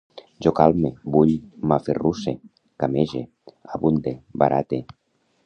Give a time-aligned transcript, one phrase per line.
[0.43, 1.33] Jo calme, bull,
[1.73, 2.33] m'aferrusse,
[2.85, 3.23] camege,
[3.77, 4.83] abunde, barate